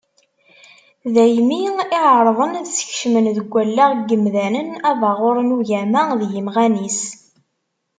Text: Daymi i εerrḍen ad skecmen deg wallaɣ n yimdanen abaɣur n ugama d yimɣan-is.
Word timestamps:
Daymi 1.13 1.57
i 1.67 1.71
εerrḍen 2.05 2.57
ad 2.59 2.67
skecmen 2.77 3.25
deg 3.37 3.47
wallaɣ 3.53 3.91
n 3.93 3.99
yimdanen 4.09 4.69
abaɣur 4.89 5.37
n 5.41 5.55
ugama 5.57 6.03
d 6.19 6.21
yimɣan-is. 6.33 7.01